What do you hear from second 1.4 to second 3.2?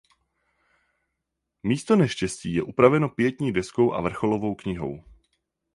Místo neštěstí je upraveno